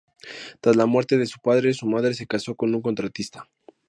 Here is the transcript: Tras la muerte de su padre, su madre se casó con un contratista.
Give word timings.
Tras 0.61 0.75
la 0.75 0.87
muerte 0.87 1.15
de 1.19 1.27
su 1.27 1.39
padre, 1.39 1.75
su 1.75 1.85
madre 1.85 2.15
se 2.15 2.25
casó 2.25 2.55
con 2.55 2.73
un 2.73 2.81
contratista. 2.81 3.47